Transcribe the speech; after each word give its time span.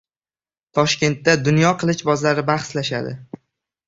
Toshkentda 0.77 1.35
dunyo 1.47 1.73
qilichbozlari 1.83 2.45
bahslashadi 2.47 3.13